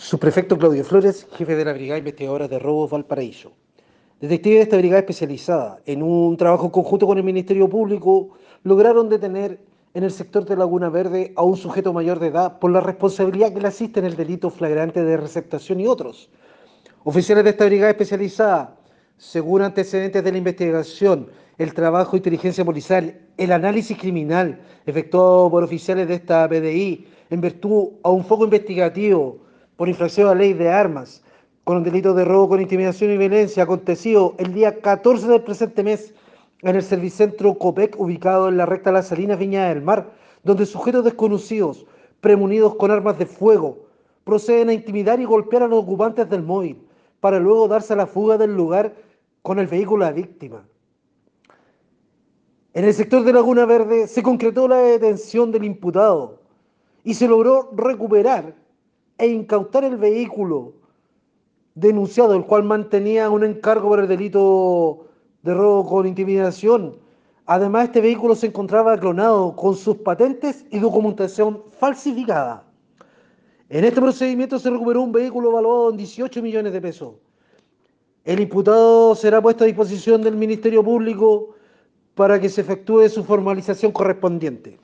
Subprefecto 0.00 0.56
Claudio 0.56 0.84
Flores, 0.84 1.26
jefe 1.32 1.56
de 1.56 1.64
la 1.64 1.72
Brigada 1.72 1.98
Investigadora 1.98 2.46
de 2.46 2.60
Robos 2.60 2.88
Valparaíso. 2.88 3.50
Detectives 4.20 4.58
de 4.58 4.62
esta 4.62 4.76
brigada 4.76 5.00
especializada, 5.00 5.80
en 5.86 6.04
un 6.04 6.36
trabajo 6.36 6.70
conjunto 6.70 7.04
con 7.04 7.18
el 7.18 7.24
Ministerio 7.24 7.68
Público, 7.68 8.30
lograron 8.62 9.08
detener 9.08 9.58
en 9.94 10.04
el 10.04 10.12
sector 10.12 10.44
de 10.44 10.56
Laguna 10.56 10.88
Verde 10.88 11.32
a 11.34 11.42
un 11.42 11.56
sujeto 11.56 11.92
mayor 11.92 12.20
de 12.20 12.28
edad 12.28 12.60
por 12.60 12.70
la 12.70 12.80
responsabilidad 12.80 13.52
que 13.52 13.60
le 13.60 13.66
asiste 13.66 13.98
en 13.98 14.06
el 14.06 14.14
delito 14.14 14.50
flagrante 14.50 15.02
de 15.02 15.16
receptación 15.16 15.80
y 15.80 15.88
otros. 15.88 16.30
Oficiales 17.02 17.42
de 17.42 17.50
esta 17.50 17.66
brigada 17.66 17.90
especializada, 17.90 18.76
según 19.16 19.62
antecedentes 19.62 20.22
de 20.22 20.30
la 20.30 20.38
investigación, 20.38 21.26
el 21.58 21.74
trabajo 21.74 22.12
de 22.12 22.18
inteligencia 22.18 22.64
policial, 22.64 23.20
el 23.36 23.50
análisis 23.50 23.98
criminal 23.98 24.60
efectuado 24.86 25.50
por 25.50 25.64
oficiales 25.64 26.06
de 26.06 26.14
esta 26.14 26.46
BDI 26.46 27.08
en 27.30 27.40
virtud 27.40 27.94
a 28.04 28.10
un 28.10 28.24
foco 28.24 28.44
investigativo 28.44 29.47
por 29.78 29.88
infracción 29.88 30.26
a 30.26 30.34
la 30.34 30.40
ley 30.40 30.54
de 30.54 30.68
armas, 30.70 31.22
con 31.62 31.76
un 31.76 31.84
delito 31.84 32.12
de 32.12 32.24
robo 32.24 32.48
con 32.48 32.60
intimidación 32.60 33.12
y 33.12 33.16
violencia 33.16 33.62
acontecido 33.62 34.34
el 34.38 34.52
día 34.52 34.80
14 34.80 35.28
del 35.28 35.42
presente 35.42 35.84
mes 35.84 36.12
en 36.62 36.74
el 36.74 36.82
servicentro 36.82 37.54
COPEC 37.54 37.94
ubicado 38.00 38.48
en 38.48 38.56
la 38.56 38.66
recta 38.66 38.90
Las 38.90 39.06
Salinas 39.06 39.38
Viña 39.38 39.68
del 39.68 39.82
Mar, 39.82 40.10
donde 40.42 40.66
sujetos 40.66 41.04
desconocidos, 41.04 41.86
premunidos 42.20 42.74
con 42.74 42.90
armas 42.90 43.20
de 43.20 43.26
fuego, 43.26 43.86
proceden 44.24 44.70
a 44.70 44.72
intimidar 44.72 45.20
y 45.20 45.24
golpear 45.26 45.62
a 45.62 45.68
los 45.68 45.84
ocupantes 45.84 46.28
del 46.28 46.42
móvil, 46.42 46.84
para 47.20 47.38
luego 47.38 47.68
darse 47.68 47.92
a 47.92 47.96
la 47.96 48.06
fuga 48.08 48.36
del 48.36 48.56
lugar 48.56 48.92
con 49.42 49.60
el 49.60 49.68
vehículo 49.68 50.06
a 50.06 50.10
víctima. 50.10 50.66
En 52.74 52.84
el 52.84 52.94
sector 52.94 53.22
de 53.22 53.32
Laguna 53.32 53.64
Verde 53.64 54.08
se 54.08 54.24
concretó 54.24 54.66
la 54.66 54.78
detención 54.78 55.52
del 55.52 55.62
imputado 55.62 56.40
y 57.04 57.14
se 57.14 57.28
logró 57.28 57.70
recuperar 57.76 58.54
e 59.18 59.26
incautar 59.26 59.84
el 59.84 59.96
vehículo 59.96 60.72
denunciado, 61.74 62.34
el 62.34 62.44
cual 62.44 62.64
mantenía 62.64 63.28
un 63.30 63.44
encargo 63.44 63.88
por 63.88 64.00
el 64.00 64.08
delito 64.08 65.06
de 65.42 65.54
robo 65.54 65.86
con 65.86 66.06
intimidación. 66.06 66.96
Además, 67.46 67.84
este 67.84 68.00
vehículo 68.00 68.34
se 68.34 68.46
encontraba 68.46 68.98
clonado 68.98 69.54
con 69.56 69.76
sus 69.76 69.96
patentes 69.98 70.66
y 70.70 70.78
documentación 70.78 71.62
falsificada. 71.78 72.64
En 73.68 73.84
este 73.84 74.00
procedimiento 74.00 74.58
se 74.58 74.70
recuperó 74.70 75.02
un 75.02 75.12
vehículo 75.12 75.52
valuado 75.52 75.90
en 75.90 75.96
18 75.96 76.42
millones 76.42 76.72
de 76.72 76.80
pesos. 76.80 77.14
El 78.24 78.40
imputado 78.40 79.14
será 79.14 79.40
puesto 79.40 79.64
a 79.64 79.66
disposición 79.66 80.22
del 80.22 80.36
Ministerio 80.36 80.82
Público 80.82 81.54
para 82.14 82.40
que 82.40 82.48
se 82.48 82.60
efectúe 82.60 83.08
su 83.08 83.24
formalización 83.24 83.92
correspondiente. 83.92 84.78